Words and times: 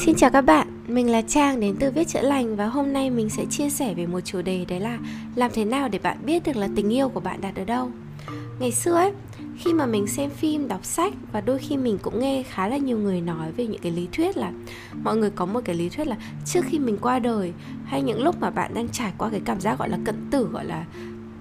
Xin 0.00 0.14
chào 0.14 0.30
các 0.30 0.40
bạn, 0.40 0.68
mình 0.86 1.10
là 1.10 1.22
Trang 1.22 1.60
đến 1.60 1.76
từ 1.80 1.90
Viết 1.90 2.08
Chữa 2.08 2.20
Lành 2.20 2.56
và 2.56 2.66
hôm 2.66 2.92
nay 2.92 3.10
mình 3.10 3.30
sẽ 3.30 3.44
chia 3.50 3.70
sẻ 3.70 3.94
về 3.94 4.06
một 4.06 4.20
chủ 4.20 4.42
đề 4.42 4.64
đấy 4.68 4.80
là 4.80 4.98
làm 5.34 5.50
thế 5.54 5.64
nào 5.64 5.88
để 5.88 5.98
bạn 5.98 6.18
biết 6.26 6.42
được 6.46 6.56
là 6.56 6.68
tình 6.76 6.92
yêu 6.92 7.08
của 7.08 7.20
bạn 7.20 7.40
đạt 7.40 7.56
ở 7.56 7.64
đâu. 7.64 7.90
Ngày 8.60 8.72
xưa 8.72 8.94
ấy, 8.94 9.12
khi 9.58 9.72
mà 9.72 9.86
mình 9.86 10.06
xem 10.06 10.30
phim, 10.30 10.68
đọc 10.68 10.84
sách 10.84 11.12
và 11.32 11.40
đôi 11.40 11.58
khi 11.58 11.76
mình 11.76 11.98
cũng 12.02 12.20
nghe 12.20 12.42
khá 12.42 12.68
là 12.68 12.76
nhiều 12.76 12.98
người 12.98 13.20
nói 13.20 13.52
về 13.52 13.66
những 13.66 13.80
cái 13.82 13.92
lý 13.92 14.08
thuyết 14.12 14.36
là 14.36 14.52
mọi 15.02 15.16
người 15.16 15.30
có 15.30 15.46
một 15.46 15.60
cái 15.64 15.76
lý 15.76 15.88
thuyết 15.88 16.06
là 16.06 16.16
trước 16.44 16.60
khi 16.68 16.78
mình 16.78 16.98
qua 17.00 17.18
đời 17.18 17.52
hay 17.84 18.02
những 18.02 18.22
lúc 18.22 18.40
mà 18.40 18.50
bạn 18.50 18.74
đang 18.74 18.88
trải 18.88 19.12
qua 19.18 19.30
cái 19.30 19.40
cảm 19.44 19.60
giác 19.60 19.78
gọi 19.78 19.88
là 19.88 19.98
cận 20.04 20.16
tử 20.30 20.48
gọi 20.52 20.64
là 20.64 20.84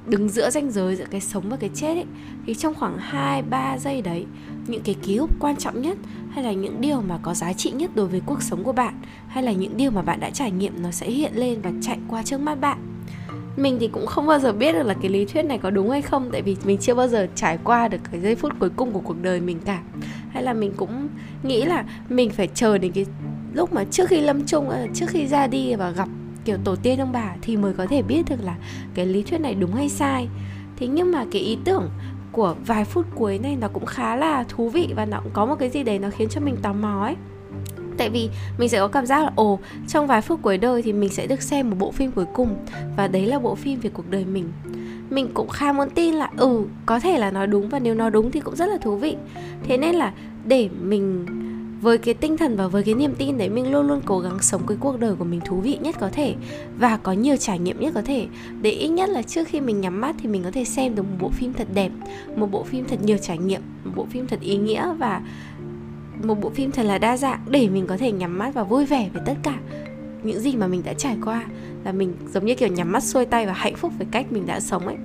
đứng 0.08 0.30
giữa 0.30 0.50
ranh 0.50 0.72
giới 0.72 0.96
giữa 0.96 1.06
cái 1.12 1.22
sống 1.22 1.50
và 1.50 1.58
cái 1.58 1.70
chết 1.74 1.94
ấy 1.94 2.06
thì 2.46 2.54
trong 2.54 2.74
khoảng 2.74 2.98
2 2.98 3.42
3 3.42 3.78
giây 3.78 4.02
đấy, 4.02 4.26
những 4.68 4.82
cái 4.82 4.96
ký 5.02 5.16
ức 5.16 5.30
quan 5.40 5.56
trọng 5.56 5.82
nhất 5.82 5.98
hay 6.30 6.44
là 6.44 6.52
những 6.52 6.82
điều 6.82 7.02
mà 7.02 7.20
có 7.22 7.34
giá 7.34 7.54
trị 7.54 7.72
nhất 7.72 7.92
đối 7.96 8.08
với 8.08 8.22
cuộc 8.26 8.42
sống 8.42 8.64
của 8.64 8.72
bạn 8.72 8.94
hay 9.28 9.44
là 9.44 9.52
những 9.52 9.78
điều 9.78 9.92
mà 9.92 10.02
bạn 10.02 10.20
đã 10.20 10.30
trải 10.30 10.52
nghiệm 10.52 10.74
nó 10.82 10.92
sẽ 10.92 11.10
hiện 11.10 11.32
lên 11.36 11.62
và 11.62 11.72
chạy 11.82 11.98
qua 12.08 12.24
trước 12.24 12.40
mắt 12.40 12.56
bạn? 12.56 12.78
Mình 13.58 13.78
thì 13.80 13.88
cũng 13.88 14.06
không 14.06 14.28
bao 14.28 14.40
giờ 14.40 14.54
biết 14.54 14.74
được 14.74 14.84
là 14.84 14.94
cái 14.94 15.12
lý 15.12 15.26
thuyết 15.26 15.44
này 15.44 15.58
có 15.58 15.70
đúng 15.70 15.90
hay 15.90 16.02
không 16.02 16.30
tại 16.32 16.42
vì 16.42 16.56
mình 16.66 16.78
chưa 16.78 16.94
bao 16.94 17.08
giờ 17.08 17.28
trải 17.36 17.58
qua 17.64 17.88
được 17.88 17.98
cái 18.12 18.22
giây 18.22 18.36
phút 18.36 18.54
cuối 18.60 18.70
cùng 18.76 18.92
của 18.92 19.00
cuộc 19.00 19.22
đời 19.22 19.42
mình 19.42 19.60
cả. 19.66 19.82
Hay 20.30 20.44
là 20.44 20.54
mình 20.54 20.74
cũng 20.78 21.08
nghĩ 21.44 21.66
là 21.66 21.86
mình 22.10 22.30
phải 22.30 22.48
chờ 22.48 22.78
đến 22.78 22.92
cái 22.92 23.06
lúc 23.54 23.74
mà 23.74 23.84
trước 23.92 24.10
khi 24.10 24.22
lâm 24.22 24.46
chung 24.46 24.70
ờ, 24.70 24.88
trước 24.94 25.06
khi 25.10 25.28
ra 25.28 25.48
đi 25.48 25.76
và 25.76 25.90
gặp 25.90 26.10
kiểu 26.48 26.58
tổ 26.64 26.76
tiên 26.76 27.02
ông 27.02 27.12
bà 27.12 27.36
thì 27.42 27.58
mới 27.58 27.74
có 27.74 27.86
thể 27.86 28.02
biết 28.02 28.24
được 28.30 28.44
là 28.44 28.56
cái 28.94 29.06
lý 29.06 29.24
thuyết 29.24 29.42
này 29.42 29.56
đúng 29.56 29.74
hay 29.74 29.90
sai. 29.90 30.28
Thế 30.78 30.88
nhưng 30.88 31.12
mà 31.12 31.26
cái 31.32 31.42
ý 31.42 31.58
tưởng 31.64 31.90
của 32.32 32.56
vài 32.66 32.86
phút 32.86 33.06
cuối 33.16 33.40
này 33.40 33.58
nó 33.62 33.68
cũng 33.68 33.86
khá 33.86 34.16
là 34.16 34.44
thú 34.44 34.70
vị 34.70 34.90
và 34.96 35.06
nó 35.06 35.20
cũng 35.24 35.32
có 35.34 35.46
một 35.46 35.56
cái 35.60 35.70
gì 35.70 35.84
đấy 35.84 36.00
nó 36.00 36.10
khiến 36.10 36.30
cho 36.30 36.42
mình 36.42 36.58
tò 36.62 36.74
mò 36.74 37.04
ấy. 37.04 37.16
Tại 37.98 38.10
vì 38.10 38.30
mình 38.58 38.70
sẽ 38.70 38.80
có 38.80 38.88
cảm 38.88 39.06
giác 39.06 39.24
là, 39.24 39.32
ồ, 39.36 39.60
trong 39.88 40.08
vài 40.08 40.22
phút 40.22 40.42
cuối 40.42 40.58
đời 40.58 40.82
thì 40.82 40.94
mình 40.94 41.10
sẽ 41.10 41.28
được 41.28 41.42
xem 41.42 41.70
một 41.70 41.76
bộ 41.80 41.92
phim 41.92 42.12
cuối 42.12 42.26
cùng 42.34 42.66
và 42.98 43.08
đấy 43.08 43.26
là 43.26 43.40
bộ 43.40 43.56
phim 43.56 43.80
về 43.80 43.90
cuộc 43.94 44.10
đời 44.10 44.26
mình. 44.26 44.52
Mình 45.10 45.30
cũng 45.34 45.50
khá 45.50 45.72
muốn 45.72 45.90
tin 45.90 46.14
là 46.14 46.30
ừ 46.38 46.64
có 46.86 47.00
thể 47.00 47.18
là 47.18 47.32
nói 47.32 47.48
đúng 47.48 47.70
và 47.70 47.80
nếu 47.80 47.96
nó 47.96 48.10
đúng 48.10 48.32
thì 48.32 48.40
cũng 48.40 48.56
rất 48.56 48.66
là 48.66 48.78
thú 48.78 48.98
vị. 48.98 49.16
Thế 49.64 49.78
nên 49.78 49.96
là 49.96 50.14
để 50.46 50.70
mình 50.82 51.26
với 51.82 51.98
cái 51.98 52.14
tinh 52.14 52.38
thần 52.38 52.58
và 52.58 52.68
với 52.68 52.84
cái 52.84 52.94
niềm 52.94 53.16
tin 53.18 53.38
đấy, 53.38 53.50
mình 53.50 53.72
luôn 53.72 53.88
luôn 53.88 54.02
cố 54.06 54.20
gắng 54.20 54.40
sống 54.42 54.62
cái 54.68 54.78
cuộc 54.80 55.00
đời 55.00 55.16
của 55.16 55.26
mình 55.26 55.42
thú 55.46 55.62
vị 55.62 55.78
nhất 55.82 55.96
có 56.00 56.10
thể 56.14 56.36
và 56.80 56.98
có 56.98 57.12
nhiều 57.12 57.38
trải 57.38 57.60
nghiệm 57.60 57.80
nhất 57.80 57.94
có 57.96 58.02
thể. 58.02 58.28
Để 58.62 58.72
ít 58.72 58.88
nhất 58.88 59.10
là 59.10 59.22
trước 59.22 59.48
khi 59.48 59.62
mình 59.62 59.82
nhắm 59.82 60.02
mắt 60.02 60.16
thì 60.22 60.30
mình 60.30 60.44
có 60.44 60.52
thể 60.52 60.66
xem 60.66 60.96
được 60.96 61.04
một 61.04 61.16
bộ 61.20 61.30
phim 61.30 61.54
thật 61.54 61.68
đẹp, 61.74 61.92
một 62.36 62.52
bộ 62.52 62.64
phim 62.64 62.86
thật 62.86 63.04
nhiều 63.04 63.18
trải 63.18 63.38
nghiệm, 63.38 63.62
một 63.84 63.92
bộ 63.96 64.06
phim 64.10 64.28
thật 64.28 64.40
ý 64.42 64.58
nghĩa 64.58 64.94
và 64.94 65.22
một 66.24 66.42
bộ 66.42 66.50
phim 66.50 66.72
thật 66.72 66.84
là 66.84 66.98
đa 66.98 67.18
dạng 67.18 67.40
để 67.50 67.70
mình 67.70 67.88
có 67.88 67.98
thể 67.98 68.12
nhắm 68.12 68.38
mắt 68.38 68.54
và 68.54 68.64
vui 68.64 68.86
vẻ 68.86 69.10
với 69.14 69.22
tất 69.26 69.36
cả 69.44 69.60
những 70.24 70.40
gì 70.40 70.56
mà 70.56 70.68
mình 70.68 70.82
đã 70.86 70.94
trải 70.94 71.18
qua. 71.26 71.46
Là 71.84 71.92
mình 71.92 72.14
giống 72.34 72.46
như 72.46 72.56
kiểu 72.56 72.70
nhắm 72.70 72.92
mắt 72.92 73.04
xuôi 73.04 73.26
tay 73.26 73.46
và 73.46 73.54
hạnh 73.54 73.76
phúc 73.76 73.92
với 73.98 74.08
cách 74.12 74.32
mình 74.32 74.46
đã 74.46 74.60
sống 74.60 74.88
ấy. 74.88 74.96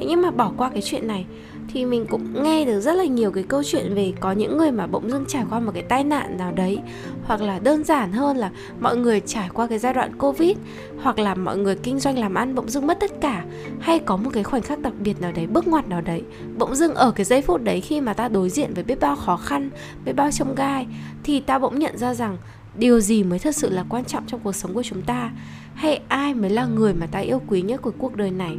Thế 0.00 0.06
nhưng 0.08 0.22
mà 0.22 0.30
bỏ 0.30 0.52
qua 0.56 0.70
cái 0.70 0.82
chuyện 0.82 1.06
này 1.06 1.26
thì 1.68 1.84
mình 1.84 2.06
cũng 2.06 2.42
nghe 2.42 2.64
được 2.64 2.80
rất 2.80 2.94
là 2.94 3.04
nhiều 3.04 3.30
cái 3.30 3.44
câu 3.48 3.62
chuyện 3.64 3.94
về 3.94 4.12
có 4.20 4.32
những 4.32 4.58
người 4.58 4.70
mà 4.72 4.86
bỗng 4.86 5.10
dưng 5.10 5.24
trải 5.28 5.44
qua 5.50 5.60
một 5.60 5.72
cái 5.74 5.82
tai 5.82 6.04
nạn 6.04 6.36
nào 6.38 6.52
đấy, 6.52 6.78
hoặc 7.24 7.40
là 7.40 7.58
đơn 7.58 7.84
giản 7.84 8.12
hơn 8.12 8.36
là 8.36 8.50
mọi 8.80 8.96
người 8.96 9.20
trải 9.20 9.48
qua 9.52 9.66
cái 9.66 9.78
giai 9.78 9.94
đoạn 9.94 10.18
covid, 10.18 10.56
hoặc 11.02 11.18
là 11.18 11.34
mọi 11.34 11.58
người 11.58 11.76
kinh 11.76 11.98
doanh 11.98 12.18
làm 12.18 12.34
ăn 12.34 12.54
bỗng 12.54 12.68
dưng 12.68 12.86
mất 12.86 13.00
tất 13.00 13.10
cả, 13.20 13.44
hay 13.80 13.98
có 13.98 14.16
một 14.16 14.30
cái 14.32 14.42
khoảnh 14.42 14.62
khắc 14.62 14.78
đặc 14.78 14.92
biệt 15.00 15.20
nào 15.20 15.32
đấy, 15.32 15.46
bước 15.46 15.68
ngoặt 15.68 15.88
nào 15.88 16.00
đấy, 16.00 16.22
bỗng 16.58 16.74
dưng 16.74 16.94
ở 16.94 17.10
cái 17.10 17.24
giây 17.24 17.42
phút 17.42 17.62
đấy 17.64 17.80
khi 17.80 18.00
mà 18.00 18.12
ta 18.12 18.28
đối 18.28 18.50
diện 18.50 18.74
với 18.74 18.84
biết 18.84 19.00
bao 19.00 19.16
khó 19.16 19.36
khăn, 19.36 19.70
biết 20.04 20.12
bao 20.12 20.30
trông 20.30 20.54
gai, 20.54 20.86
thì 21.22 21.40
ta 21.40 21.58
bỗng 21.58 21.78
nhận 21.78 21.98
ra 21.98 22.14
rằng 22.14 22.36
điều 22.78 23.00
gì 23.00 23.22
mới 23.24 23.38
thật 23.38 23.56
sự 23.56 23.70
là 23.70 23.84
quan 23.88 24.04
trọng 24.04 24.26
trong 24.26 24.40
cuộc 24.40 24.54
sống 24.54 24.74
của 24.74 24.82
chúng 24.82 25.02
ta? 25.02 25.30
Hay 25.74 26.00
ai 26.08 26.34
mới 26.34 26.50
là 26.50 26.66
người 26.66 26.94
mà 26.94 27.06
ta 27.06 27.18
yêu 27.18 27.42
quý 27.46 27.62
nhất 27.62 27.82
của 27.82 27.92
cuộc 27.98 28.16
đời 28.16 28.30
này? 28.30 28.56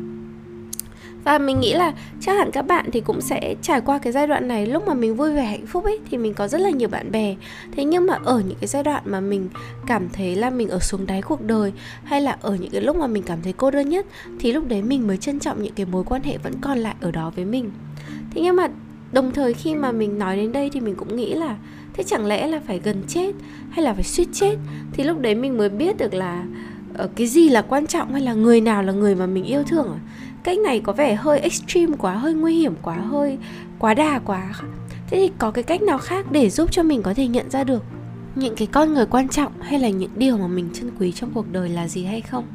Và 1.27 1.37
mình 1.37 1.59
nghĩ 1.59 1.73
là 1.73 1.93
chắc 2.19 2.37
hẳn 2.37 2.51
các 2.51 2.61
bạn 2.61 2.89
thì 2.91 3.01
cũng 3.01 3.21
sẽ 3.21 3.55
trải 3.61 3.81
qua 3.81 3.97
cái 3.97 4.13
giai 4.13 4.27
đoạn 4.27 4.47
này. 4.47 4.65
Lúc 4.65 4.87
mà 4.87 4.93
mình 4.93 5.15
vui 5.15 5.33
vẻ, 5.33 5.45
hạnh 5.45 5.65
phúc 5.65 5.83
ấy, 5.83 5.99
thì 6.09 6.17
mình 6.17 6.33
có 6.33 6.47
rất 6.47 6.61
là 6.61 6.69
nhiều 6.69 6.89
bạn 6.89 7.11
bè. 7.11 7.35
Thế 7.71 7.83
nhưng 7.83 8.05
mà 8.05 8.17
ở 8.23 8.39
những 8.47 8.57
cái 8.61 8.67
giai 8.67 8.83
đoạn 8.83 9.03
mà 9.05 9.19
mình 9.19 9.49
cảm 9.87 10.09
thấy 10.13 10.35
là 10.35 10.49
mình 10.49 10.69
ở 10.69 10.79
xuống 10.79 11.05
đáy 11.05 11.21
cuộc 11.21 11.41
đời, 11.41 11.73
hay 12.03 12.21
là 12.21 12.37
ở 12.41 12.55
những 12.55 12.71
cái 12.71 12.81
lúc 12.81 12.95
mà 12.95 13.07
mình 13.07 13.23
cảm 13.23 13.39
thấy 13.43 13.53
cô 13.57 13.71
đơn 13.71 13.89
nhất, 13.89 14.05
thì 14.39 14.53
lúc 14.53 14.67
đấy 14.67 14.81
mình 14.81 15.07
mới 15.07 15.17
trân 15.17 15.39
trọng 15.39 15.63
những 15.63 15.73
cái 15.73 15.85
mối 15.85 16.03
quan 16.03 16.23
hệ 16.23 16.37
vẫn 16.37 16.53
còn 16.61 16.77
lại 16.77 16.95
ở 17.01 17.11
đó 17.11 17.31
với 17.35 17.45
mình. 17.45 17.71
Thế 18.31 18.41
nhưng 18.41 18.55
mà 18.55 18.67
đồng 19.11 19.31
thời 19.31 19.53
khi 19.53 19.75
mà 19.75 19.91
mình 19.91 20.19
nói 20.19 20.35
đến 20.35 20.51
đây 20.51 20.69
thì 20.69 20.79
mình 20.79 20.95
cũng 20.95 21.15
nghĩ 21.15 21.33
là, 21.33 21.55
thế 21.93 22.03
chẳng 22.03 22.25
lẽ 22.25 22.47
là 22.47 22.59
phải 22.67 22.79
gần 22.83 23.03
chết, 23.07 23.31
hay 23.69 23.85
là 23.85 23.93
phải 23.93 24.03
suýt 24.03 24.27
chết? 24.33 24.55
Thì 24.93 25.03
lúc 25.03 25.19
đấy 25.19 25.35
mình 25.35 25.57
mới 25.57 25.69
biết 25.69 25.97
được 25.97 26.13
là 26.13 26.45
Ờ, 26.93 27.09
cái 27.15 27.27
gì 27.27 27.49
là 27.49 27.61
quan 27.61 27.87
trọng 27.87 28.11
hay 28.11 28.21
là 28.21 28.33
người 28.33 28.61
nào 28.61 28.83
là 28.83 28.93
người 28.93 29.15
mà 29.15 29.25
mình 29.25 29.43
yêu 29.43 29.63
thương 29.63 29.87
à? 29.87 29.99
cách 30.43 30.59
này 30.59 30.79
có 30.79 30.93
vẻ 30.93 31.15
hơi 31.15 31.39
extreme 31.39 31.97
quá, 31.97 32.13
hơi 32.13 32.33
nguy 32.33 32.55
hiểm 32.55 32.73
quá, 32.81 32.95
hơi 32.95 33.37
quá 33.79 33.93
đà 33.93 34.19
quá. 34.19 34.53
Thế 35.07 35.17
thì 35.17 35.31
có 35.37 35.51
cái 35.51 35.63
cách 35.63 35.81
nào 35.81 35.97
khác 35.97 36.31
để 36.31 36.49
giúp 36.49 36.71
cho 36.71 36.83
mình 36.83 37.01
có 37.01 37.13
thể 37.13 37.27
nhận 37.27 37.49
ra 37.49 37.63
được 37.63 37.83
những 38.35 38.55
cái 38.55 38.67
con 38.71 38.93
người 38.93 39.05
quan 39.05 39.27
trọng 39.27 39.51
hay 39.61 39.79
là 39.79 39.89
những 39.89 40.11
điều 40.15 40.37
mà 40.37 40.47
mình 40.47 40.69
trân 40.73 40.91
quý 40.99 41.11
trong 41.11 41.31
cuộc 41.33 41.51
đời 41.51 41.69
là 41.69 41.87
gì 41.87 42.03
hay 42.03 42.21
không? 42.21 42.45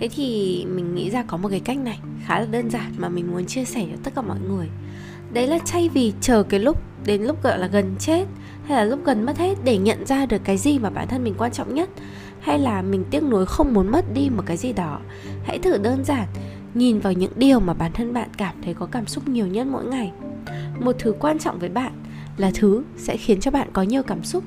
Thế 0.00 0.08
thì 0.08 0.64
mình 0.68 0.94
nghĩ 0.94 1.10
ra 1.10 1.22
có 1.22 1.36
một 1.36 1.48
cái 1.48 1.60
cách 1.60 1.78
này, 1.78 1.98
khá 2.24 2.40
là 2.40 2.46
đơn 2.46 2.70
giản 2.70 2.92
mà 2.96 3.08
mình 3.08 3.32
muốn 3.32 3.46
chia 3.46 3.64
sẻ 3.64 3.86
cho 3.90 3.96
tất 4.02 4.14
cả 4.14 4.22
mọi 4.22 4.38
người. 4.48 4.68
Đấy 5.32 5.46
là 5.46 5.58
thay 5.66 5.88
vì 5.88 6.12
chờ 6.20 6.42
cái 6.42 6.60
lúc, 6.60 6.82
đến 7.06 7.22
lúc, 7.22 7.42
gọi 7.42 7.58
là, 7.58 7.66
gần 7.66 7.94
chết 7.98 8.24
hay 8.64 8.76
là 8.76 8.84
lúc 8.84 9.04
gần 9.04 9.26
mất 9.26 9.38
hết 9.38 9.54
để 9.64 9.78
nhận 9.78 10.06
ra 10.06 10.26
được 10.26 10.40
cái 10.44 10.56
gì 10.56 10.78
mà 10.78 10.90
bản 10.90 11.08
thân 11.08 11.24
mình 11.24 11.34
quan 11.38 11.52
trọng 11.52 11.74
nhất 11.74 11.90
hay 12.40 12.58
là 12.58 12.82
mình 12.82 13.04
tiếc 13.10 13.22
nuối 13.22 13.46
không 13.46 13.74
muốn 13.74 13.90
mất 13.90 14.04
đi 14.14 14.30
một 14.30 14.42
cái 14.46 14.56
gì 14.56 14.72
đó. 14.72 14.98
Hãy 15.44 15.58
thử 15.58 15.78
đơn 15.78 16.04
giản, 16.04 16.28
nhìn 16.74 16.98
vào 16.98 17.12
những 17.12 17.32
điều 17.36 17.60
mà 17.60 17.74
bản 17.74 17.92
thân 17.92 18.12
bạn 18.12 18.28
cảm 18.36 18.54
thấy 18.62 18.74
có 18.74 18.86
cảm 18.86 19.06
xúc 19.06 19.28
nhiều 19.28 19.46
nhất 19.46 19.66
mỗi 19.66 19.84
ngày. 19.84 20.12
Một 20.80 20.96
thứ 20.98 21.14
quan 21.20 21.38
trọng 21.38 21.58
với 21.58 21.68
bạn 21.68 21.92
là 22.36 22.50
thứ 22.54 22.82
sẽ 22.96 23.16
khiến 23.16 23.40
cho 23.40 23.50
bạn 23.50 23.68
có 23.72 23.82
nhiều 23.82 24.02
cảm 24.02 24.24
xúc. 24.24 24.44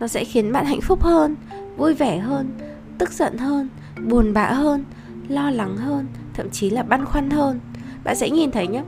Nó 0.00 0.08
sẽ 0.08 0.24
khiến 0.24 0.52
bạn 0.52 0.66
hạnh 0.66 0.80
phúc 0.80 1.02
hơn, 1.02 1.36
vui 1.76 1.94
vẻ 1.94 2.18
hơn, 2.18 2.50
tức 2.98 3.12
giận 3.12 3.38
hơn, 3.38 3.68
buồn 4.08 4.32
bã 4.32 4.50
hơn, 4.50 4.84
lo 5.28 5.50
lắng 5.50 5.76
hơn, 5.76 6.06
thậm 6.34 6.50
chí 6.50 6.70
là 6.70 6.82
băn 6.82 7.04
khoăn 7.04 7.30
hơn. 7.30 7.60
Bạn 8.04 8.16
sẽ 8.16 8.30
nhìn 8.30 8.50
thấy 8.50 8.66
nhé 8.66 8.82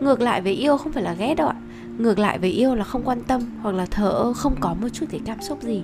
ngược 0.00 0.20
lại 0.20 0.40
với 0.40 0.52
yêu 0.52 0.76
không 0.76 0.92
phải 0.92 1.02
là 1.02 1.14
ghét 1.14 1.34
đâu 1.34 1.48
ạ. 1.48 1.56
Ngược 1.98 2.18
lại 2.18 2.38
với 2.38 2.50
yêu 2.50 2.74
là 2.74 2.84
không 2.84 3.02
quan 3.04 3.22
tâm 3.22 3.42
hoặc 3.62 3.74
là 3.74 3.86
thờ 3.86 4.08
ơ, 4.08 4.32
không 4.32 4.54
có 4.60 4.74
một 4.74 4.88
chút 4.92 5.06
cái 5.10 5.20
cảm 5.24 5.42
xúc 5.42 5.62
gì 5.62 5.82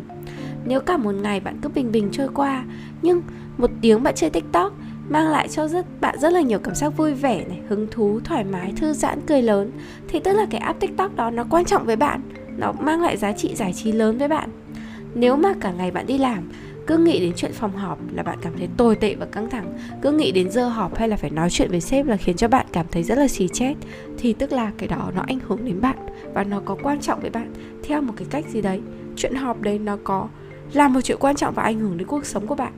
nếu 0.65 0.81
cả 0.81 0.97
một 0.97 1.15
ngày 1.15 1.41
bạn 1.41 1.59
cứ 1.63 1.69
bình 1.69 1.93
bình 1.93 2.09
trôi 2.13 2.29
qua. 2.35 2.65
Nhưng 3.03 3.23
một 3.59 3.71
tiếng 3.81 4.03
bạn 4.03 4.15
chơi 4.15 4.31
tiktok 4.31 4.73
mang 5.09 5.29
lại 5.29 5.49
cho 5.49 5.69
rất, 5.69 6.01
bạn 6.01 6.19
rất 6.19 6.33
là 6.33 6.41
nhiều 6.41 6.59
cảm 6.59 6.75
giác 6.75 6.97
vui 6.97 7.15
vẻ 7.15 7.45
này, 7.49 7.61
hứng 7.69 7.87
thú, 7.91 8.21
thoải 8.25 8.45
mái, 8.45 8.73
thư 8.77 8.93
giãn, 8.93 9.21
cười 9.27 9.43
lớn. 9.43 9.71
Thì 10.09 10.21
tức 10.21 10.33
là 10.33 10.47
cái 10.51 10.61
app 10.61 10.81
tiktok 10.81 11.17
đó 11.17 11.31
nó 11.31 11.45
quan 11.51 11.65
trọng 11.65 11.87
với 11.87 11.97
bạn, 11.97 12.21
nó 12.57 12.73
mang 12.73 13.03
lại 13.03 13.17
giá 13.17 13.33
trị 13.33 13.55
giải 13.55 13.73
trí 13.73 13.93
lớn 13.93 14.19
với 14.19 14.29
bạn. 14.29 14.51
Nếu 15.15 15.37
mà 15.37 15.55
cả 15.61 15.73
ngày 15.73 15.91
bạn 15.91 16.07
đi 16.07 16.19
làm, 16.19 16.51
cứ 16.87 16.99
nghĩ 16.99 17.21
đến 17.21 17.33
chuyện 17.37 17.53
phòng 17.53 17.77
họp 17.77 17.99
là 18.13 18.23
bạn 18.23 18.39
cảm 18.43 18.53
thấy 18.59 18.69
tồi 18.77 18.97
tệ 18.97 19.15
và 19.15 19.27
căng 19.27 19.51
thẳng. 19.51 19.79
Cứ 20.03 20.13
nghĩ 20.13 20.33
đến 20.33 20.51
giờ 20.51 20.69
họp 20.69 20.99
hay 20.99 21.09
là 21.09 21.17
phải 21.17 21.31
nói 21.31 21.51
chuyện 21.51 21.71
với 21.71 21.81
sếp 21.81 22.07
là 22.07 22.17
khiến 22.17 22.37
cho 22.37 22.49
bạn 22.49 22.67
cảm 22.73 22.87
thấy 22.93 23.03
rất 23.03 23.19
là 23.19 23.29
xì 23.29 23.49
chết. 23.49 23.75
Thì 24.19 24.33
tức 24.33 24.53
là 24.53 24.73
cái 24.79 24.89
đó 24.89 25.11
nó 25.15 25.23
ảnh 25.27 25.39
hưởng 25.49 25.65
đến 25.65 25.81
bạn 25.81 25.97
và 26.35 26.45
nó 26.45 26.61
có 26.65 26.77
quan 26.83 27.01
trọng 27.01 27.21
với 27.21 27.31
bạn. 27.31 27.53
Theo 27.85 28.03
một 28.03 28.13
cái 28.17 28.27
cách 28.31 28.45
gì 28.49 28.63
đấy, 28.63 28.81
chuyện 29.17 29.35
họp 29.35 29.61
đấy 29.61 29.79
nó 29.79 29.97
có 30.05 30.29
là 30.73 30.89
một 30.89 31.01
chuyện 31.01 31.19
quan 31.21 31.37
trọng 31.37 31.55
và 31.55 31.63
ảnh 31.63 31.81
hưởng 31.81 31.97
đến 31.97 32.07
cuộc 32.07 32.27
sống 32.27 32.47
của 32.47 32.55
bạn. 32.55 32.73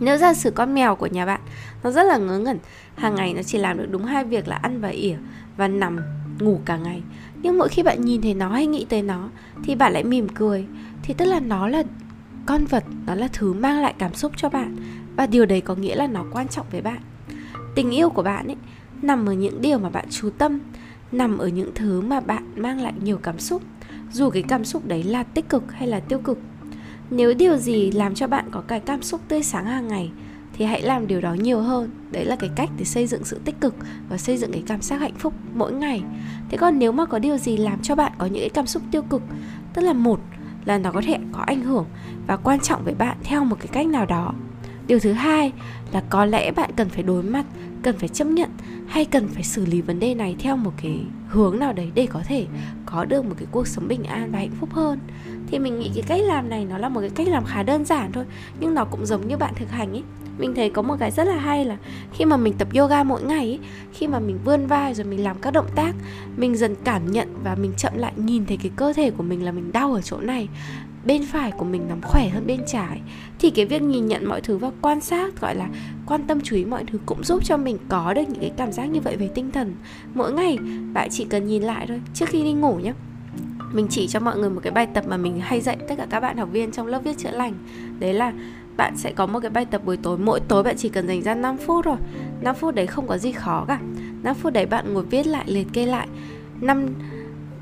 Nếu 0.00 0.18
giả 0.18 0.34
sử 0.34 0.50
con 0.50 0.74
mèo 0.74 0.96
của 0.96 1.06
nhà 1.06 1.26
bạn, 1.26 1.40
nó 1.82 1.90
rất 1.90 2.02
là 2.02 2.16
ngớ 2.16 2.38
ngẩn, 2.38 2.58
hàng 2.94 3.14
ngày 3.14 3.34
nó 3.34 3.42
chỉ 3.42 3.58
làm 3.58 3.78
được 3.78 3.86
đúng 3.90 4.04
hai 4.04 4.24
việc 4.24 4.48
là 4.48 4.56
ăn 4.56 4.80
và 4.80 4.88
ỉa 4.88 5.16
và 5.56 5.68
nằm 5.68 5.98
ngủ 6.40 6.60
cả 6.64 6.76
ngày. 6.76 7.02
Nhưng 7.42 7.58
mỗi 7.58 7.68
khi 7.68 7.82
bạn 7.82 8.04
nhìn 8.04 8.22
thấy 8.22 8.34
nó 8.34 8.48
hay 8.48 8.66
nghĩ 8.66 8.86
tới 8.88 9.02
nó, 9.02 9.28
thì 9.64 9.74
bạn 9.74 9.92
lại 9.92 10.04
mỉm 10.04 10.28
cười. 10.28 10.66
Thì 11.02 11.14
tức 11.14 11.24
là 11.24 11.40
nó 11.40 11.68
là 11.68 11.82
con 12.46 12.64
vật, 12.64 12.84
nó 13.06 13.14
là 13.14 13.28
thứ 13.32 13.52
mang 13.52 13.82
lại 13.82 13.94
cảm 13.98 14.14
xúc 14.14 14.32
cho 14.36 14.48
bạn. 14.48 14.76
Và 15.16 15.26
điều 15.26 15.46
đấy 15.46 15.60
có 15.60 15.74
nghĩa 15.74 15.94
là 15.94 16.06
nó 16.06 16.24
quan 16.32 16.48
trọng 16.48 16.66
với 16.70 16.80
bạn. 16.80 16.98
Tình 17.74 17.90
yêu 17.90 18.10
của 18.10 18.22
bạn 18.22 18.46
ấy 18.46 18.56
nằm 19.02 19.26
ở 19.26 19.32
những 19.32 19.60
điều 19.60 19.78
mà 19.78 19.90
bạn 19.90 20.04
chú 20.10 20.30
tâm, 20.30 20.58
nằm 21.12 21.38
ở 21.38 21.48
những 21.48 21.70
thứ 21.74 22.00
mà 22.00 22.20
bạn 22.20 22.52
mang 22.56 22.80
lại 22.80 22.92
nhiều 23.02 23.18
cảm 23.18 23.38
xúc. 23.38 23.62
Dù 24.12 24.30
cái 24.30 24.42
cảm 24.42 24.64
xúc 24.64 24.86
đấy 24.86 25.02
là 25.02 25.22
tích 25.22 25.48
cực 25.48 25.72
hay 25.72 25.88
là 25.88 26.00
tiêu 26.00 26.18
cực 26.18 26.38
nếu 27.10 27.34
điều 27.34 27.56
gì 27.56 27.90
làm 27.90 28.14
cho 28.14 28.26
bạn 28.26 28.44
có 28.50 28.60
cái 28.60 28.80
cảm 28.80 29.02
xúc 29.02 29.20
tươi 29.28 29.42
sáng 29.42 29.64
hàng 29.64 29.88
ngày, 29.88 30.10
thì 30.52 30.64
hãy 30.64 30.82
làm 30.82 31.06
điều 31.06 31.20
đó 31.20 31.34
nhiều 31.34 31.60
hơn. 31.60 31.90
Đấy 32.10 32.24
là 32.24 32.36
cái 32.36 32.50
cách 32.56 32.70
để 32.78 32.84
xây 32.84 33.06
dựng 33.06 33.24
sự 33.24 33.40
tích 33.44 33.60
cực 33.60 33.74
và 34.08 34.18
xây 34.18 34.36
dựng 34.36 34.52
cái 34.52 34.62
cảm 34.66 34.82
giác 34.82 35.00
hạnh 35.00 35.14
phúc 35.18 35.34
mỗi 35.54 35.72
ngày. 35.72 36.02
Thế 36.48 36.58
còn 36.58 36.78
nếu 36.78 36.92
mà 36.92 37.06
có 37.06 37.18
điều 37.18 37.38
gì 37.38 37.56
làm 37.56 37.82
cho 37.82 37.94
bạn 37.94 38.12
có 38.18 38.26
những 38.26 38.42
cái 38.42 38.50
cảm 38.50 38.66
xúc 38.66 38.82
tiêu 38.90 39.02
cực, 39.02 39.22
tức 39.74 39.82
là 39.82 39.92
một 39.92 40.20
là 40.64 40.78
nó 40.78 40.92
có 40.92 41.02
thể 41.04 41.18
có 41.32 41.40
ảnh 41.40 41.60
hưởng 41.60 41.86
và 42.26 42.36
quan 42.36 42.60
trọng 42.60 42.84
với 42.84 42.94
bạn 42.94 43.16
theo 43.22 43.44
một 43.44 43.56
cái 43.58 43.68
cách 43.72 43.86
nào 43.86 44.06
đó 44.06 44.34
điều 44.86 44.98
thứ 44.98 45.12
hai 45.12 45.52
là 45.92 46.02
có 46.10 46.24
lẽ 46.24 46.50
bạn 46.50 46.70
cần 46.76 46.88
phải 46.88 47.02
đối 47.02 47.22
mặt 47.22 47.46
cần 47.82 47.98
phải 47.98 48.08
chấp 48.08 48.24
nhận 48.24 48.50
hay 48.88 49.04
cần 49.04 49.28
phải 49.28 49.42
xử 49.42 49.66
lý 49.66 49.80
vấn 49.80 50.00
đề 50.00 50.14
này 50.14 50.36
theo 50.38 50.56
một 50.56 50.70
cái 50.82 51.00
hướng 51.28 51.58
nào 51.58 51.72
đấy 51.72 51.90
để 51.94 52.06
có 52.06 52.22
thể 52.26 52.46
có 52.86 53.04
được 53.04 53.24
một 53.24 53.34
cái 53.38 53.46
cuộc 53.50 53.66
sống 53.66 53.88
bình 53.88 54.04
an 54.04 54.32
và 54.32 54.38
hạnh 54.38 54.56
phúc 54.60 54.68
hơn. 54.72 54.98
Thì 55.46 55.58
mình 55.58 55.78
nghĩ 55.78 55.90
cái 55.94 56.02
cách 56.02 56.20
làm 56.24 56.48
này 56.48 56.64
nó 56.64 56.78
là 56.78 56.88
một 56.88 57.00
cái 57.00 57.10
cách 57.10 57.28
làm 57.28 57.44
khá 57.44 57.62
đơn 57.62 57.84
giản 57.84 58.12
thôi 58.12 58.24
nhưng 58.60 58.74
nó 58.74 58.84
cũng 58.84 59.06
giống 59.06 59.28
như 59.28 59.36
bạn 59.36 59.54
thực 59.56 59.70
hành 59.70 59.92
ấy. 59.92 60.02
Mình 60.38 60.54
thấy 60.54 60.70
có 60.70 60.82
một 60.82 60.96
cái 60.98 61.10
rất 61.10 61.24
là 61.24 61.36
hay 61.36 61.64
là 61.64 61.76
khi 62.12 62.24
mà 62.24 62.36
mình 62.36 62.54
tập 62.58 62.68
yoga 62.74 63.02
mỗi 63.02 63.22
ngày 63.22 63.44
ấy, 63.44 63.58
khi 63.92 64.06
mà 64.06 64.18
mình 64.18 64.38
vươn 64.44 64.66
vai 64.66 64.94
rồi 64.94 65.06
mình 65.06 65.24
làm 65.24 65.36
các 65.38 65.50
động 65.50 65.68
tác 65.74 65.94
mình 66.36 66.56
dần 66.56 66.74
cảm 66.84 67.12
nhận 67.12 67.28
và 67.42 67.54
mình 67.54 67.72
chậm 67.76 67.92
lại 67.96 68.12
nhìn 68.16 68.46
thấy 68.46 68.56
cái 68.56 68.70
cơ 68.76 68.92
thể 68.92 69.10
của 69.10 69.22
mình 69.22 69.44
là 69.44 69.52
mình 69.52 69.72
đau 69.72 69.94
ở 69.94 70.00
chỗ 70.02 70.20
này 70.20 70.48
bên 71.06 71.22
phải 71.26 71.50
của 71.50 71.64
mình 71.64 71.88
nằm 71.88 72.00
khỏe 72.02 72.28
hơn 72.28 72.46
bên 72.46 72.60
trái, 72.66 73.00
thì 73.38 73.50
cái 73.50 73.64
việc 73.64 73.82
nhìn 73.82 74.06
nhận 74.06 74.28
mọi 74.28 74.40
thứ 74.40 74.56
và 74.56 74.70
quan 74.82 75.00
sát, 75.00 75.40
gọi 75.40 75.54
là 75.54 75.68
quan 76.06 76.22
tâm 76.26 76.40
chú 76.40 76.56
ý 76.56 76.64
mọi 76.64 76.84
thứ 76.84 76.98
cũng 77.06 77.24
giúp 77.24 77.44
cho 77.44 77.56
mình 77.56 77.78
có 77.88 78.14
được 78.14 78.22
những 78.28 78.40
cái 78.40 78.52
cảm 78.56 78.72
giác 78.72 78.84
như 78.84 79.00
vậy 79.00 79.16
về 79.16 79.28
tinh 79.34 79.50
thần. 79.50 79.74
Mỗi 80.14 80.32
ngày 80.32 80.58
bạn 80.92 81.08
chỉ 81.10 81.24
cần 81.24 81.46
nhìn 81.46 81.62
lại 81.62 81.86
thôi, 81.88 82.00
trước 82.14 82.28
khi 82.28 82.42
đi 82.42 82.52
ngủ 82.52 82.76
nhé 82.76 82.92
mình 83.72 83.86
chỉ 83.90 84.06
cho 84.06 84.20
mọi 84.20 84.38
người 84.38 84.50
một 84.50 84.60
cái 84.62 84.72
bài 84.72 84.86
tập 84.94 85.04
mà 85.08 85.16
mình 85.16 85.40
hay 85.40 85.60
dạy 85.60 85.76
tất 85.88 85.94
cả 85.98 86.06
các 86.10 86.20
bạn 86.20 86.36
học 86.36 86.48
viên 86.52 86.72
trong 86.72 86.86
lớp 86.86 87.00
viết 87.04 87.18
chữa 87.18 87.30
lành. 87.30 87.54
Đấy 87.98 88.14
là 88.14 88.32
bạn 88.76 88.96
sẽ 88.96 89.12
có 89.12 89.26
một 89.26 89.40
cái 89.40 89.50
bài 89.50 89.64
tập 89.64 89.82
buổi 89.84 89.96
tối, 89.96 90.18
mỗi 90.18 90.40
tối 90.40 90.62
bạn 90.62 90.76
chỉ 90.78 90.88
cần 90.88 91.08
dành 91.08 91.22
ra 91.22 91.34
5 91.34 91.56
phút 91.56 91.84
rồi 91.84 91.96
5 92.40 92.54
phút 92.54 92.74
đấy 92.74 92.86
không 92.86 93.06
có 93.06 93.18
gì 93.18 93.32
khó 93.32 93.64
cả. 93.68 93.80
5 94.22 94.34
phút 94.34 94.52
đấy 94.52 94.66
bạn 94.66 94.94
ngồi 94.94 95.04
viết 95.04 95.26
lại, 95.26 95.44
liệt 95.46 95.66
kê 95.72 95.86
lại 95.86 96.08
năm, 96.60 96.86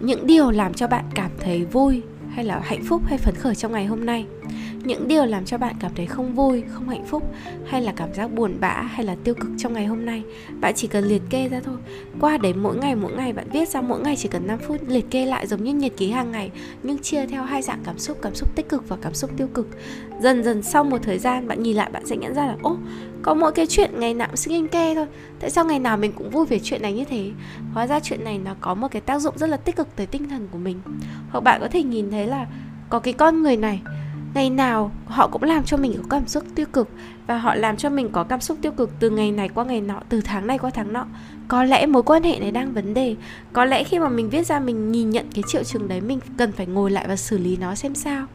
những 0.01 0.27
điều 0.27 0.51
làm 0.51 0.75
cho 0.75 0.87
bạn 0.87 1.05
cảm 1.15 1.31
thấy 1.41 1.65
vui 1.65 2.03
hay 2.35 2.45
là 2.45 2.61
hạnh 2.65 2.83
phúc 2.89 3.03
hay 3.07 3.19
phấn 3.19 3.35
khởi 3.35 3.55
trong 3.55 3.73
ngày 3.73 3.87
hôm 3.87 4.07
nay 4.07 4.27
những 4.85 5.09
điều 5.09 5.25
làm 5.25 5.45
cho 5.45 5.59
bạn 5.59 5.75
cảm 5.81 5.91
thấy 5.95 6.07
không 6.07 6.35
vui, 6.35 6.63
không 6.69 6.89
hạnh 6.89 7.05
phúc, 7.07 7.23
hay 7.67 7.83
là 7.83 7.93
cảm 7.97 8.15
giác 8.15 8.33
buồn 8.33 8.57
bã, 8.61 8.83
hay 8.83 9.07
là 9.07 9.17
tiêu 9.25 9.35
cực 9.35 9.51
trong 9.59 9.73
ngày 9.73 9.87
hôm 9.87 10.07
nay, 10.07 10.23
bạn 10.61 10.73
chỉ 10.77 10.87
cần 10.87 11.05
liệt 11.05 11.23
kê 11.31 11.49
ra 11.49 11.61
thôi. 11.65 11.77
Qua 12.21 12.39
đấy 12.39 12.55
mỗi 12.55 12.77
ngày 12.77 12.95
mỗi 12.95 13.13
ngày, 13.13 13.33
bạn 13.33 13.47
viết 13.53 13.69
ra 13.69 13.81
mỗi 13.81 14.01
ngày 14.01 14.17
chỉ 14.17 14.29
cần 14.29 14.47
5 14.47 14.59
phút, 14.59 14.81
liệt 14.89 15.11
kê 15.11 15.27
lại 15.27 15.47
giống 15.47 15.65
như 15.65 15.75
nhật 15.75 15.93
ký 15.97 16.11
hàng 16.11 16.33
ngày, 16.33 16.51
nhưng 16.83 16.99
chia 16.99 17.27
theo 17.27 17.43
hai 17.43 17.63
dạng 17.63 17.81
cảm 17.85 17.99
xúc 17.99 18.19
cảm 18.23 18.35
xúc 18.35 18.49
tích 18.55 18.69
cực 18.69 18.89
và 18.89 18.97
cảm 19.03 19.15
xúc 19.15 19.31
tiêu 19.37 19.49
cực. 19.55 19.69
Dần 20.21 20.45
dần 20.45 20.63
sau 20.63 20.85
một 20.85 20.99
thời 21.03 21.19
gian, 21.19 21.49
bạn 21.49 21.63
nhìn 21.63 21.77
lại, 21.77 21.91
bạn 21.91 22.07
sẽ 22.07 22.17
nhận 22.17 22.35
ra 22.35 22.47
là, 22.47 22.57
ô, 22.63 22.77
có 23.23 23.35
mỗi 23.35 23.53
cái 23.53 23.67
chuyện 23.67 23.91
ngày 24.01 24.15
nào 24.15 24.29
cũng 24.29 24.37
xin 24.37 24.69
kê 24.69 24.95
thôi, 24.95 25.07
tại 25.41 25.51
sao 25.51 25.65
ngày 25.65 25.79
nào 25.79 25.97
mình 25.97 26.13
cũng 26.13 26.31
vui 26.31 26.47
về 26.47 26.59
chuyện 26.63 26.83
này 26.83 26.93
như 26.93 27.05
thế? 27.05 27.31
Hóa 27.73 27.87
ra 27.87 28.01
chuyện 28.01 28.25
này 28.25 28.39
nó 28.39 28.55
có 28.61 28.75
một 28.75 28.89
cái 28.91 29.03
tác 29.03 29.19
dụng 29.19 29.39
rất 29.39 29.47
là 29.51 29.57
tích 29.57 29.77
cực 29.77 29.97
tới 29.97 30.07
tinh 30.07 30.29
thần 30.29 30.49
của 30.53 30.59
mình. 30.59 30.81
Hoặc 31.31 31.41
bạn 31.41 31.61
có 31.61 31.69
thể 31.69 31.83
nhìn 31.83 32.11
thấy 32.11 32.27
là 32.27 32.47
có 32.91 32.99
cái 32.99 33.13
con 33.13 33.43
người 33.43 33.57
này 33.57 33.83
ngày 34.35 34.51
nào, 34.51 34.91
họ 35.07 35.29
cũng 35.29 35.43
làm 35.43 35.65
cho 35.65 35.77
mình 35.77 35.95
có 35.97 36.03
cảm 36.11 36.29
xúc 36.29 36.45
tiêu 36.55 36.67
cực 36.73 36.89
và 37.27 37.39
họ 37.39 37.55
làm 37.55 37.77
cho 37.77 37.91
mình 37.91 38.09
có 38.13 38.25
cảm 38.25 38.41
xúc 38.41 38.59
tiêu 38.63 38.73
cực 38.73 38.91
từ 39.01 39.11
ngày 39.11 39.33
này 39.33 39.49
qua 39.49 39.65
ngày 39.65 39.81
nọ, 39.81 40.01
từ 40.09 40.21
tháng 40.21 40.47
này 40.47 40.59
qua 40.59 40.71
tháng 40.71 40.93
nọ. 40.93 41.07
Có 41.49 41.65
lẽ 41.65 41.87
mối 41.87 42.03
quan 42.03 42.23
hệ 42.23 42.39
này 42.39 42.51
đang 42.51 42.75
vấn 42.75 42.95
đề. 42.95 43.17
Có 43.53 43.65
lẽ 43.65 43.85
khi 43.85 43.99
mà 43.99 44.09
mình 44.09 44.31
viết 44.31 44.47
ra, 44.47 44.61
mình 44.61 44.93
nhìn 44.93 45.11
nhận 45.11 45.27
cái 45.35 45.45
triệu 45.47 45.65
chứng 45.65 45.89
đấy, 45.89 46.01
mình 46.01 46.19
cần 46.37 46.53
phải 46.53 46.67
ngồi 46.67 46.91
lại 46.91 47.05
và 47.09 47.17
xử 47.17 47.39
lý 47.39 47.57
nó 47.57 47.75
xem 47.75 47.95
sao. 47.95 48.27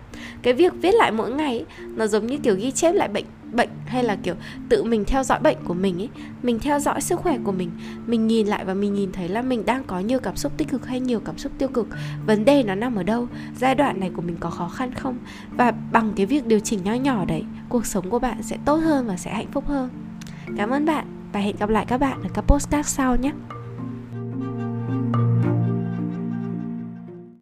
Cái 0.42 0.54
việc 0.54 0.74
viết 0.82 0.96
lại 0.96 1.12
mỗi 1.12 1.32
ngày, 1.32 1.66
nó 1.96 2.08
giống 2.08 2.28
như 2.28 2.38
kiểu 2.38 2.56
ghi 2.56 2.72
chép 2.72 2.92
lại 2.92 3.08
bệnh 3.08 3.26
bệnh 3.52 3.70
hay 3.86 4.04
là, 4.04 4.16
kiểu, 4.16 4.36
tự 4.70 4.84
mình 4.84 5.06
theo 5.06 5.24
dõi 5.24 5.40
bệnh 5.40 5.58
của 5.64 5.74
mình 5.74 6.02
ấy, 6.02 6.10
mình 6.44 6.60
theo 6.60 6.80
dõi 6.80 7.02
sức 7.02 7.20
khỏe 7.20 7.38
của 7.44 7.52
mình 7.52 7.72
mình 8.08 8.28
nhìn 8.28 8.48
lại 8.48 8.66
và 8.66 8.74
mình 8.74 8.94
nhìn 8.94 9.12
thấy 9.12 9.30
là 9.30 9.42
mình 9.42 9.66
đang 9.66 9.84
có 9.84 10.00
nhiều 10.00 10.20
cảm 10.20 10.36
xúc 10.36 10.52
tích 10.58 10.68
cực 10.68 10.88
hay 10.88 11.00
nhiều 11.00 11.20
cảm 11.20 11.38
xúc 11.38 11.52
tiêu 11.58 11.68
cực, 11.68 11.88
vấn 12.26 12.46
đề 12.46 12.64
nó 12.64 12.76
nằm 12.76 12.96
ở 12.96 13.04
đâu, 13.04 13.28
giai 13.58 13.76
đoạn 13.76 14.00
này 14.00 14.12
của 14.16 14.22
mình 14.22 14.38
có 14.40 14.50
khó 14.50 14.68
khăn 14.68 14.94
không? 14.94 15.18
Và 15.58 15.72
bằng 15.92 16.14
cái 16.16 16.26
việc 16.26 16.46
điều 16.48 16.60
chỉnh 16.60 16.80
nho 16.84 16.94
nhỏ 16.94 17.26
đấy, 17.26 17.44
cuộc 17.70 17.86
sống 17.86 18.10
của 18.10 18.20
bạn 18.20 18.44
sẽ 18.44 18.58
tốt 18.66 18.76
hơn 18.76 19.08
và 19.08 19.18
sẽ 19.18 19.34
hạnh 19.34 19.52
phúc 19.52 19.68
hơn. 19.68 19.90
Cảm 20.58 20.70
ơn 20.70 20.86
bạn 20.86 21.06
và 21.34 21.40
hẹn 21.40 21.56
gặp 21.60 21.70
lại 21.70 21.86
các 21.88 21.98
bạn 21.98 22.22
ở 22.24 22.30
các 22.34 22.42
postcard 22.42 22.90
sau 22.90 23.16
nhé! 23.16 23.32